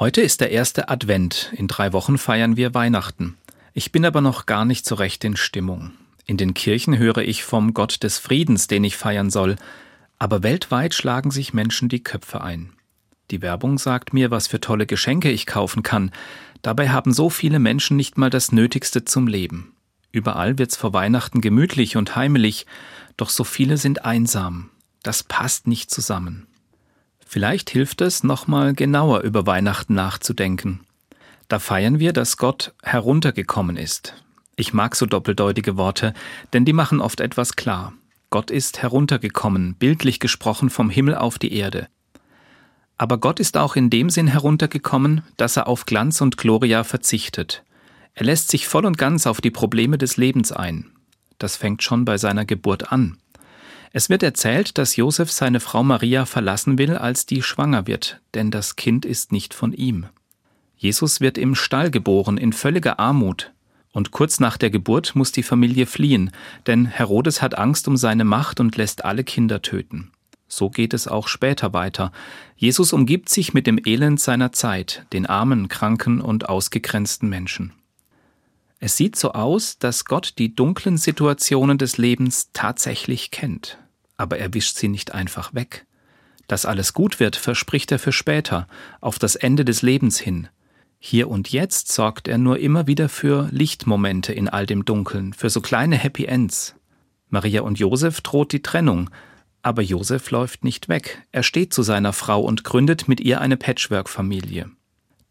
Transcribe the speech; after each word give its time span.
Heute 0.00 0.22
ist 0.22 0.40
der 0.40 0.50
erste 0.50 0.88
Advent. 0.88 1.52
In 1.54 1.68
drei 1.68 1.92
Wochen 1.92 2.16
feiern 2.16 2.56
wir 2.56 2.72
Weihnachten. 2.72 3.36
Ich 3.74 3.92
bin 3.92 4.06
aber 4.06 4.22
noch 4.22 4.46
gar 4.46 4.64
nicht 4.64 4.86
so 4.86 4.94
recht 4.94 5.22
in 5.24 5.36
Stimmung. 5.36 5.90
In 6.24 6.38
den 6.38 6.54
Kirchen 6.54 6.96
höre 6.96 7.18
ich 7.18 7.44
vom 7.44 7.74
Gott 7.74 8.02
des 8.02 8.16
Friedens, 8.16 8.66
den 8.66 8.82
ich 8.82 8.96
feiern 8.96 9.28
soll. 9.28 9.56
Aber 10.18 10.42
weltweit 10.42 10.94
schlagen 10.94 11.30
sich 11.30 11.52
Menschen 11.52 11.90
die 11.90 12.02
Köpfe 12.02 12.40
ein. 12.40 12.72
Die 13.30 13.42
Werbung 13.42 13.76
sagt 13.76 14.14
mir, 14.14 14.30
was 14.30 14.46
für 14.46 14.58
tolle 14.58 14.86
Geschenke 14.86 15.30
ich 15.30 15.44
kaufen 15.44 15.82
kann. 15.82 16.12
Dabei 16.62 16.88
haben 16.88 17.12
so 17.12 17.28
viele 17.28 17.58
Menschen 17.58 17.98
nicht 17.98 18.16
mal 18.16 18.30
das 18.30 18.52
Nötigste 18.52 19.04
zum 19.04 19.26
Leben. 19.26 19.74
Überall 20.12 20.56
wird's 20.56 20.78
vor 20.78 20.94
Weihnachten 20.94 21.42
gemütlich 21.42 21.98
und 21.98 22.16
heimelig, 22.16 22.64
doch 23.18 23.28
so 23.28 23.44
viele 23.44 23.76
sind 23.76 24.02
einsam. 24.02 24.70
Das 25.02 25.22
passt 25.22 25.66
nicht 25.66 25.90
zusammen. 25.90 26.46
Vielleicht 27.32 27.70
hilft 27.70 28.00
es, 28.00 28.24
nochmal 28.24 28.74
genauer 28.74 29.20
über 29.20 29.46
Weihnachten 29.46 29.94
nachzudenken. 29.94 30.80
Da 31.46 31.60
feiern 31.60 32.00
wir, 32.00 32.12
dass 32.12 32.38
Gott 32.38 32.74
heruntergekommen 32.82 33.76
ist. 33.76 34.14
Ich 34.56 34.72
mag 34.72 34.96
so 34.96 35.06
doppeldeutige 35.06 35.76
Worte, 35.76 36.12
denn 36.52 36.64
die 36.64 36.72
machen 36.72 37.00
oft 37.00 37.20
etwas 37.20 37.54
klar. 37.54 37.92
Gott 38.30 38.50
ist 38.50 38.82
heruntergekommen, 38.82 39.76
bildlich 39.76 40.18
gesprochen 40.18 40.70
vom 40.70 40.90
Himmel 40.90 41.14
auf 41.14 41.38
die 41.38 41.52
Erde. 41.52 41.86
Aber 42.98 43.18
Gott 43.18 43.38
ist 43.38 43.56
auch 43.56 43.76
in 43.76 43.90
dem 43.90 44.10
Sinn 44.10 44.26
heruntergekommen, 44.26 45.22
dass 45.36 45.56
er 45.56 45.68
auf 45.68 45.86
Glanz 45.86 46.20
und 46.20 46.36
Gloria 46.36 46.82
verzichtet. 46.82 47.62
Er 48.14 48.26
lässt 48.26 48.50
sich 48.50 48.66
voll 48.66 48.84
und 48.84 48.98
ganz 48.98 49.28
auf 49.28 49.40
die 49.40 49.52
Probleme 49.52 49.98
des 49.98 50.16
Lebens 50.16 50.50
ein. 50.50 50.90
Das 51.38 51.56
fängt 51.56 51.84
schon 51.84 52.04
bei 52.04 52.18
seiner 52.18 52.44
Geburt 52.44 52.90
an. 52.90 53.18
Es 53.92 54.08
wird 54.08 54.22
erzählt, 54.22 54.78
dass 54.78 54.94
Josef 54.94 55.32
seine 55.32 55.58
Frau 55.58 55.82
Maria 55.82 56.24
verlassen 56.24 56.78
will, 56.78 56.96
als 56.96 57.26
die 57.26 57.42
schwanger 57.42 57.86
wird, 57.88 58.20
denn 58.34 58.50
das 58.50 58.76
Kind 58.76 59.04
ist 59.04 59.32
nicht 59.32 59.52
von 59.52 59.72
ihm. 59.72 60.06
Jesus 60.76 61.20
wird 61.20 61.36
im 61.36 61.54
Stall 61.54 61.90
geboren, 61.90 62.38
in 62.38 62.52
völliger 62.52 63.00
Armut. 63.00 63.52
Und 63.92 64.12
kurz 64.12 64.38
nach 64.38 64.56
der 64.56 64.70
Geburt 64.70 65.16
muss 65.16 65.32
die 65.32 65.42
Familie 65.42 65.86
fliehen, 65.86 66.30
denn 66.68 66.86
Herodes 66.86 67.42
hat 67.42 67.58
Angst 67.58 67.88
um 67.88 67.96
seine 67.96 68.24
Macht 68.24 68.60
und 68.60 68.76
lässt 68.76 69.04
alle 69.04 69.24
Kinder 69.24 69.60
töten. 69.62 70.12
So 70.46 70.70
geht 70.70 70.94
es 70.94 71.08
auch 71.08 71.26
später 71.26 71.72
weiter. 71.72 72.12
Jesus 72.56 72.92
umgibt 72.92 73.28
sich 73.28 73.54
mit 73.54 73.66
dem 73.66 73.80
Elend 73.84 74.20
seiner 74.20 74.52
Zeit, 74.52 75.04
den 75.12 75.26
armen, 75.26 75.68
kranken 75.68 76.20
und 76.20 76.48
ausgegrenzten 76.48 77.28
Menschen. 77.28 77.72
Es 78.78 78.96
sieht 78.96 79.14
so 79.16 79.32
aus, 79.32 79.78
dass 79.78 80.06
Gott 80.06 80.34
die 80.38 80.54
dunklen 80.54 80.96
Situationen 80.96 81.76
des 81.76 81.98
Lebens 81.98 82.48
tatsächlich 82.54 83.30
kennt, 83.30 83.78
aber 84.20 84.38
er 84.38 84.52
wischt 84.52 84.76
sie 84.76 84.88
nicht 84.88 85.14
einfach 85.14 85.54
weg. 85.54 85.86
Dass 86.46 86.66
alles 86.66 86.92
gut 86.92 87.20
wird, 87.20 87.36
verspricht 87.36 87.90
er 87.90 87.98
für 87.98 88.12
später, 88.12 88.68
auf 89.00 89.18
das 89.18 89.34
Ende 89.34 89.64
des 89.64 89.80
Lebens 89.80 90.18
hin. 90.18 90.48
Hier 90.98 91.30
und 91.30 91.50
jetzt 91.50 91.90
sorgt 91.90 92.28
er 92.28 92.36
nur 92.36 92.58
immer 92.58 92.86
wieder 92.86 93.08
für 93.08 93.48
Lichtmomente 93.50 94.34
in 94.34 94.48
all 94.50 94.66
dem 94.66 94.84
Dunkeln, 94.84 95.32
für 95.32 95.48
so 95.48 95.62
kleine 95.62 95.96
Happy 95.96 96.26
Ends. 96.26 96.74
Maria 97.30 97.62
und 97.62 97.78
Josef 97.78 98.20
droht 98.20 98.52
die 98.52 98.60
Trennung, 98.62 99.08
aber 99.62 99.80
Josef 99.80 100.30
läuft 100.30 100.64
nicht 100.64 100.90
weg, 100.90 101.22
er 101.32 101.42
steht 101.42 101.72
zu 101.72 101.82
seiner 101.82 102.12
Frau 102.12 102.42
und 102.42 102.62
gründet 102.62 103.08
mit 103.08 103.20
ihr 103.20 103.40
eine 103.40 103.56
Patchwork-Familie. 103.56 104.70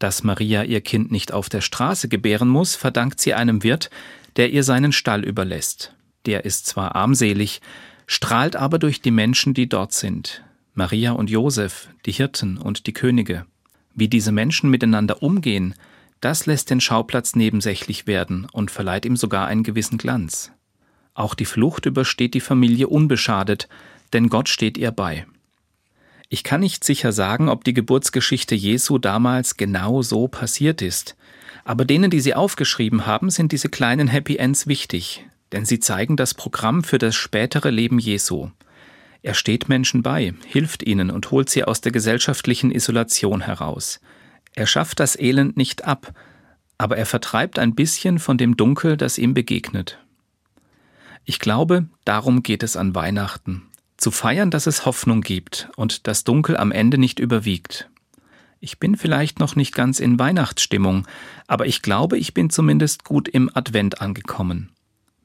Dass 0.00 0.24
Maria 0.24 0.64
ihr 0.64 0.80
Kind 0.80 1.12
nicht 1.12 1.32
auf 1.32 1.48
der 1.48 1.60
Straße 1.60 2.08
gebären 2.08 2.48
muss, 2.48 2.74
verdankt 2.74 3.20
sie 3.20 3.34
einem 3.34 3.62
Wirt, 3.62 3.90
der 4.34 4.50
ihr 4.50 4.64
seinen 4.64 4.90
Stall 4.92 5.24
überlässt. 5.24 5.94
Der 6.26 6.44
ist 6.44 6.66
zwar 6.66 6.96
armselig, 6.96 7.60
strahlt 8.10 8.56
aber 8.56 8.80
durch 8.80 9.00
die 9.00 9.12
Menschen, 9.12 9.54
die 9.54 9.68
dort 9.68 9.92
sind. 9.92 10.42
Maria 10.74 11.12
und 11.12 11.30
Josef, 11.30 11.88
die 12.06 12.10
Hirten 12.10 12.58
und 12.58 12.88
die 12.88 12.92
Könige. 12.92 13.46
Wie 13.94 14.08
diese 14.08 14.32
Menschen 14.32 14.68
miteinander 14.68 15.22
umgehen, 15.22 15.76
das 16.20 16.44
lässt 16.44 16.70
den 16.70 16.80
Schauplatz 16.80 17.36
nebensächlich 17.36 18.08
werden 18.08 18.48
und 18.50 18.72
verleiht 18.72 19.04
ihm 19.04 19.14
sogar 19.14 19.46
einen 19.46 19.62
gewissen 19.62 19.96
Glanz. 19.96 20.50
Auch 21.14 21.36
die 21.36 21.44
Flucht 21.44 21.86
übersteht 21.86 22.34
die 22.34 22.40
Familie 22.40 22.88
unbeschadet, 22.88 23.68
denn 24.12 24.28
Gott 24.28 24.48
steht 24.48 24.76
ihr 24.76 24.90
bei. 24.90 25.24
Ich 26.28 26.42
kann 26.42 26.62
nicht 26.62 26.82
sicher 26.82 27.12
sagen, 27.12 27.48
ob 27.48 27.62
die 27.62 27.74
Geburtsgeschichte 27.74 28.56
Jesu 28.56 28.98
damals 28.98 29.56
genau 29.56 30.02
so 30.02 30.26
passiert 30.26 30.82
ist. 30.82 31.14
Aber 31.64 31.84
denen, 31.84 32.10
die 32.10 32.20
sie 32.20 32.34
aufgeschrieben 32.34 33.06
haben, 33.06 33.30
sind 33.30 33.52
diese 33.52 33.68
kleinen 33.68 34.08
Happy 34.08 34.34
Ends 34.34 34.66
wichtig, 34.66 35.24
denn 35.52 35.64
sie 35.64 35.80
zeigen 35.80 36.16
das 36.16 36.34
Programm 36.34 36.84
für 36.84 36.98
das 36.98 37.14
spätere 37.14 37.70
Leben 37.70 37.98
Jesu. 37.98 38.50
Er 39.22 39.34
steht 39.34 39.68
Menschen 39.68 40.02
bei, 40.02 40.34
hilft 40.46 40.82
ihnen 40.82 41.10
und 41.10 41.30
holt 41.30 41.50
sie 41.50 41.64
aus 41.64 41.80
der 41.80 41.92
gesellschaftlichen 41.92 42.70
Isolation 42.70 43.42
heraus. 43.42 44.00
Er 44.54 44.66
schafft 44.66 45.00
das 45.00 45.18
Elend 45.18 45.56
nicht 45.56 45.84
ab, 45.84 46.14
aber 46.78 46.96
er 46.96 47.06
vertreibt 47.06 47.58
ein 47.58 47.74
bisschen 47.74 48.18
von 48.18 48.38
dem 48.38 48.56
Dunkel, 48.56 48.96
das 48.96 49.18
ihm 49.18 49.34
begegnet. 49.34 49.98
Ich 51.24 51.38
glaube, 51.38 51.86
darum 52.04 52.42
geht 52.42 52.62
es 52.62 52.76
an 52.76 52.94
Weihnachten 52.94 53.70
zu 54.00 54.10
feiern, 54.10 54.50
dass 54.50 54.66
es 54.66 54.86
Hoffnung 54.86 55.20
gibt 55.20 55.68
und 55.76 56.06
das 56.06 56.24
Dunkel 56.24 56.56
am 56.56 56.72
Ende 56.72 56.98
nicht 56.98 57.20
überwiegt. 57.20 57.88
Ich 58.58 58.78
bin 58.78 58.96
vielleicht 58.96 59.38
noch 59.38 59.56
nicht 59.56 59.74
ganz 59.74 60.00
in 60.00 60.18
Weihnachtsstimmung, 60.18 61.06
aber 61.46 61.66
ich 61.66 61.82
glaube, 61.82 62.18
ich 62.18 62.34
bin 62.34 62.50
zumindest 62.50 63.04
gut 63.04 63.28
im 63.28 63.50
Advent 63.54 64.00
angekommen. 64.00 64.70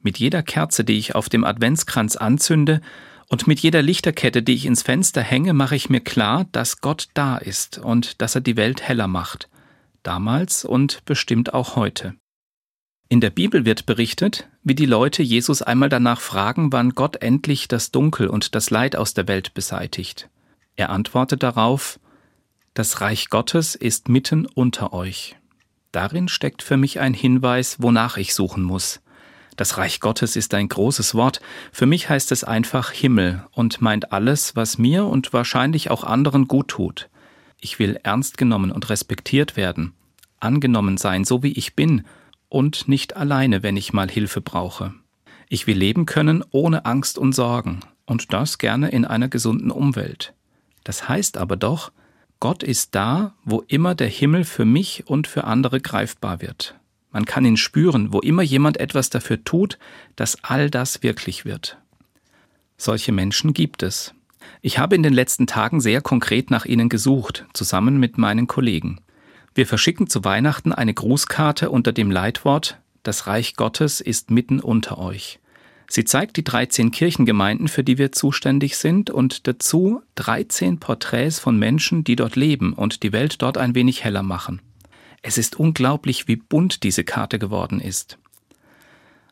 Mit 0.06 0.20
jeder 0.20 0.44
Kerze, 0.44 0.84
die 0.84 0.98
ich 0.98 1.16
auf 1.16 1.28
dem 1.28 1.42
Adventskranz 1.42 2.14
anzünde, 2.14 2.80
und 3.26 3.48
mit 3.48 3.58
jeder 3.58 3.82
Lichterkette, 3.82 4.40
die 4.40 4.54
ich 4.54 4.64
ins 4.64 4.82
Fenster 4.82 5.20
hänge, 5.20 5.52
mache 5.52 5.74
ich 5.74 5.90
mir 5.90 5.98
klar, 5.98 6.46
dass 6.52 6.80
Gott 6.80 7.08
da 7.14 7.36
ist 7.38 7.78
und 7.78 8.22
dass 8.22 8.36
er 8.36 8.40
die 8.40 8.56
Welt 8.56 8.82
heller 8.82 9.08
macht. 9.08 9.48
Damals 10.04 10.64
und 10.64 11.04
bestimmt 11.06 11.54
auch 11.54 11.74
heute. 11.74 12.14
In 13.08 13.20
der 13.20 13.30
Bibel 13.30 13.64
wird 13.64 13.84
berichtet, 13.84 14.48
wie 14.62 14.76
die 14.76 14.86
Leute 14.86 15.24
Jesus 15.24 15.60
einmal 15.60 15.88
danach 15.88 16.20
fragen, 16.20 16.70
wann 16.70 16.90
Gott 16.90 17.16
endlich 17.16 17.66
das 17.66 17.90
Dunkel 17.90 18.28
und 18.28 18.54
das 18.54 18.70
Leid 18.70 18.94
aus 18.94 19.12
der 19.12 19.26
Welt 19.26 19.54
beseitigt. 19.54 20.30
Er 20.76 20.90
antwortet 20.90 21.42
darauf, 21.42 21.98
Das 22.74 23.00
Reich 23.00 23.28
Gottes 23.28 23.74
ist 23.74 24.08
mitten 24.08 24.46
unter 24.46 24.92
euch. 24.92 25.34
Darin 25.90 26.28
steckt 26.28 26.62
für 26.62 26.76
mich 26.76 27.00
ein 27.00 27.12
Hinweis, 27.12 27.82
wonach 27.82 28.18
ich 28.18 28.34
suchen 28.34 28.62
muss. 28.62 29.00
Das 29.56 29.78
Reich 29.78 30.00
Gottes 30.00 30.36
ist 30.36 30.52
ein 30.52 30.68
großes 30.68 31.14
Wort, 31.14 31.40
für 31.72 31.86
mich 31.86 32.10
heißt 32.10 32.30
es 32.30 32.44
einfach 32.44 32.90
Himmel 32.90 33.44
und 33.52 33.80
meint 33.80 34.12
alles, 34.12 34.54
was 34.54 34.76
mir 34.76 35.06
und 35.06 35.32
wahrscheinlich 35.32 35.90
auch 35.90 36.04
anderen 36.04 36.46
gut 36.46 36.68
tut. 36.68 37.08
Ich 37.58 37.78
will 37.78 37.98
ernst 38.02 38.36
genommen 38.36 38.70
und 38.70 38.90
respektiert 38.90 39.56
werden, 39.56 39.94
angenommen 40.40 40.98
sein, 40.98 41.24
so 41.24 41.42
wie 41.42 41.52
ich 41.52 41.74
bin, 41.74 42.04
und 42.48 42.86
nicht 42.86 43.16
alleine, 43.16 43.62
wenn 43.62 43.76
ich 43.76 43.94
mal 43.94 44.10
Hilfe 44.10 44.42
brauche. 44.42 44.94
Ich 45.48 45.66
will 45.66 45.78
leben 45.78 46.06
können 46.06 46.44
ohne 46.50 46.84
Angst 46.84 47.18
und 47.18 47.32
Sorgen 47.32 47.80
und 48.04 48.32
das 48.32 48.58
gerne 48.58 48.90
in 48.90 49.04
einer 49.04 49.28
gesunden 49.28 49.70
Umwelt. 49.70 50.34
Das 50.84 51.08
heißt 51.08 51.38
aber 51.38 51.56
doch, 51.56 51.92
Gott 52.40 52.62
ist 52.62 52.94
da, 52.94 53.34
wo 53.44 53.64
immer 53.66 53.94
der 53.94 54.08
Himmel 54.08 54.44
für 54.44 54.66
mich 54.66 55.06
und 55.06 55.26
für 55.26 55.44
andere 55.44 55.80
greifbar 55.80 56.42
wird. 56.42 56.76
Man 57.16 57.24
kann 57.24 57.46
ihn 57.46 57.56
spüren, 57.56 58.12
wo 58.12 58.20
immer 58.20 58.42
jemand 58.42 58.76
etwas 58.76 59.08
dafür 59.08 59.42
tut, 59.42 59.78
dass 60.16 60.36
all 60.44 60.68
das 60.68 61.02
wirklich 61.02 61.46
wird. 61.46 61.78
Solche 62.76 63.10
Menschen 63.10 63.54
gibt 63.54 63.82
es. 63.82 64.12
Ich 64.60 64.78
habe 64.78 64.96
in 64.96 65.02
den 65.02 65.14
letzten 65.14 65.46
Tagen 65.46 65.80
sehr 65.80 66.02
konkret 66.02 66.50
nach 66.50 66.66
ihnen 66.66 66.90
gesucht, 66.90 67.46
zusammen 67.54 67.96
mit 67.96 68.18
meinen 68.18 68.48
Kollegen. 68.48 69.00
Wir 69.54 69.66
verschicken 69.66 70.10
zu 70.10 70.24
Weihnachten 70.24 70.74
eine 70.74 70.92
Grußkarte 70.92 71.70
unter 71.70 71.94
dem 71.94 72.10
Leitwort 72.10 72.82
Das 73.02 73.26
Reich 73.26 73.56
Gottes 73.56 74.02
ist 74.02 74.30
mitten 74.30 74.60
unter 74.60 74.98
euch. 74.98 75.38
Sie 75.88 76.04
zeigt 76.04 76.36
die 76.36 76.44
13 76.44 76.90
Kirchengemeinden, 76.90 77.68
für 77.68 77.82
die 77.82 77.96
wir 77.96 78.12
zuständig 78.12 78.76
sind, 78.76 79.08
und 79.08 79.46
dazu 79.46 80.02
13 80.16 80.80
Porträts 80.80 81.38
von 81.38 81.58
Menschen, 81.58 82.04
die 82.04 82.16
dort 82.16 82.36
leben 82.36 82.74
und 82.74 83.02
die 83.02 83.14
Welt 83.14 83.40
dort 83.40 83.56
ein 83.56 83.74
wenig 83.74 84.04
heller 84.04 84.22
machen. 84.22 84.60
Es 85.28 85.38
ist 85.38 85.58
unglaublich, 85.58 86.28
wie 86.28 86.36
bunt 86.36 86.84
diese 86.84 87.02
Karte 87.02 87.40
geworden 87.40 87.80
ist. 87.80 88.16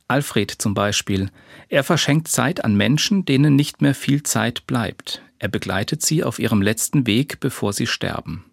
Alfred 0.08 0.50
zum 0.50 0.74
Beispiel. 0.74 1.30
Er 1.68 1.84
verschenkt 1.84 2.26
Zeit 2.26 2.64
an 2.64 2.74
Menschen, 2.74 3.24
denen 3.24 3.54
nicht 3.54 3.80
mehr 3.80 3.94
viel 3.94 4.24
Zeit 4.24 4.66
bleibt. 4.66 5.22
Er 5.38 5.46
begleitet 5.46 6.02
sie 6.02 6.24
auf 6.24 6.40
ihrem 6.40 6.62
letzten 6.62 7.06
Weg, 7.06 7.38
bevor 7.38 7.72
sie 7.72 7.86
sterben. 7.86 8.44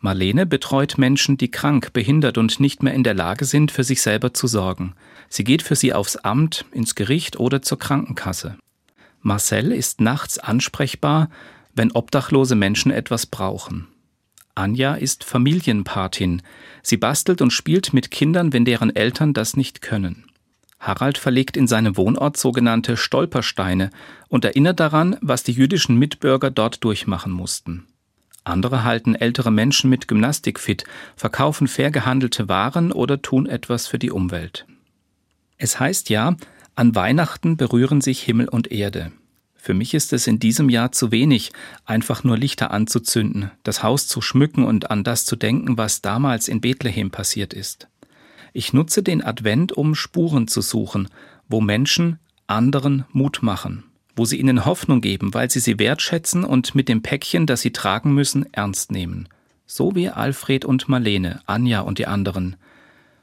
Marlene 0.00 0.44
betreut 0.44 0.98
Menschen, 0.98 1.38
die 1.38 1.50
krank, 1.50 1.94
behindert 1.94 2.36
und 2.36 2.60
nicht 2.60 2.82
mehr 2.82 2.92
in 2.92 3.04
der 3.04 3.14
Lage 3.14 3.46
sind, 3.46 3.72
für 3.72 3.84
sich 3.84 4.02
selber 4.02 4.34
zu 4.34 4.46
sorgen. 4.46 4.92
Sie 5.30 5.44
geht 5.44 5.62
für 5.62 5.76
sie 5.76 5.94
aufs 5.94 6.16
Amt, 6.16 6.66
ins 6.72 6.94
Gericht 6.94 7.40
oder 7.40 7.62
zur 7.62 7.78
Krankenkasse. 7.78 8.58
Marcel 9.22 9.72
ist 9.72 10.02
nachts 10.02 10.38
ansprechbar, 10.38 11.30
wenn 11.74 11.92
obdachlose 11.92 12.54
Menschen 12.54 12.92
etwas 12.92 13.24
brauchen. 13.24 13.88
Anja 14.54 14.94
ist 14.94 15.24
Familienpatin. 15.24 16.42
Sie 16.82 16.96
bastelt 16.98 17.40
und 17.40 17.52
spielt 17.52 17.92
mit 17.92 18.10
Kindern, 18.10 18.52
wenn 18.52 18.64
deren 18.64 18.94
Eltern 18.94 19.32
das 19.32 19.56
nicht 19.56 19.80
können. 19.80 20.26
Harald 20.78 21.16
verlegt 21.16 21.56
in 21.56 21.66
seinem 21.66 21.96
Wohnort 21.96 22.36
sogenannte 22.36 22.96
Stolpersteine 22.96 23.90
und 24.28 24.44
erinnert 24.44 24.80
daran, 24.80 25.16
was 25.20 25.44
die 25.44 25.52
jüdischen 25.52 25.96
Mitbürger 25.96 26.50
dort 26.50 26.84
durchmachen 26.84 27.32
mussten. 27.32 27.86
Andere 28.44 28.82
halten 28.82 29.14
ältere 29.14 29.52
Menschen 29.52 29.88
mit 29.88 30.08
Gymnastik 30.08 30.58
fit, 30.58 30.84
verkaufen 31.14 31.68
fair 31.68 31.92
gehandelte 31.92 32.48
Waren 32.48 32.90
oder 32.90 33.22
tun 33.22 33.46
etwas 33.46 33.86
für 33.86 34.00
die 34.00 34.10
Umwelt. 34.10 34.66
Es 35.56 35.78
heißt 35.78 36.10
ja, 36.10 36.36
an 36.74 36.94
Weihnachten 36.94 37.56
berühren 37.56 38.00
sich 38.00 38.20
Himmel 38.20 38.48
und 38.48 38.72
Erde. 38.72 39.12
Für 39.64 39.74
mich 39.74 39.94
ist 39.94 40.12
es 40.12 40.26
in 40.26 40.40
diesem 40.40 40.68
Jahr 40.68 40.90
zu 40.90 41.12
wenig, 41.12 41.52
einfach 41.84 42.24
nur 42.24 42.36
Lichter 42.36 42.72
anzuzünden, 42.72 43.52
das 43.62 43.84
Haus 43.84 44.08
zu 44.08 44.20
schmücken 44.20 44.64
und 44.64 44.90
an 44.90 45.04
das 45.04 45.24
zu 45.24 45.36
denken, 45.36 45.78
was 45.78 46.02
damals 46.02 46.48
in 46.48 46.60
Bethlehem 46.60 47.12
passiert 47.12 47.54
ist. 47.54 47.86
Ich 48.52 48.72
nutze 48.72 49.04
den 49.04 49.22
Advent, 49.22 49.70
um 49.70 49.94
Spuren 49.94 50.48
zu 50.48 50.62
suchen, 50.62 51.08
wo 51.48 51.60
Menschen 51.60 52.18
anderen 52.48 53.04
Mut 53.12 53.38
machen, 53.42 53.84
wo 54.16 54.24
sie 54.24 54.40
ihnen 54.40 54.64
Hoffnung 54.64 55.00
geben, 55.00 55.32
weil 55.32 55.48
sie 55.48 55.60
sie 55.60 55.78
wertschätzen 55.78 56.42
und 56.42 56.74
mit 56.74 56.88
dem 56.88 57.02
Päckchen, 57.02 57.46
das 57.46 57.60
sie 57.60 57.70
tragen 57.70 58.12
müssen, 58.14 58.52
ernst 58.52 58.90
nehmen. 58.90 59.28
So 59.64 59.94
wie 59.94 60.08
Alfred 60.08 60.64
und 60.64 60.88
Marlene, 60.88 61.40
Anja 61.46 61.82
und 61.82 61.98
die 62.00 62.08
anderen. 62.08 62.56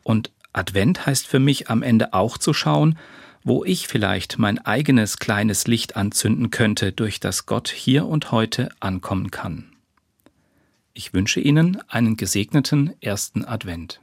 Und 0.04 0.32
Advent 0.54 1.06
heißt 1.06 1.28
für 1.28 1.40
mich 1.40 1.70
am 1.70 1.84
Ende 1.84 2.14
auch 2.14 2.38
zu 2.38 2.54
schauen, 2.54 2.98
wo 3.44 3.64
ich 3.64 3.88
vielleicht 3.88 4.38
mein 4.38 4.60
eigenes 4.60 5.18
kleines 5.18 5.68
Licht 5.68 5.96
anzünden 5.96 6.52
könnte, 6.52 6.92
durch 6.92 7.20
das 7.20 7.46
Gott 7.46 7.70
hier 7.70 8.06
und 8.06 8.32
heute 8.32 8.70
ankommen 8.80 9.32
kann. 9.32 9.72
Ich 10.94 11.14
wünsche 11.14 11.40
Ihnen 11.40 11.82
einen 11.88 12.18
gesegneten 12.18 12.94
ersten 13.02 13.46
Advent. 13.46 14.02